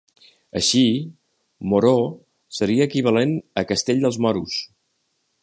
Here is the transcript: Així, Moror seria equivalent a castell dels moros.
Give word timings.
Així, 0.59 0.79
Moror 1.73 2.01
seria 2.61 2.89
equivalent 2.91 3.35
a 3.65 3.67
castell 3.75 4.03
dels 4.07 4.19
moros. 4.27 4.59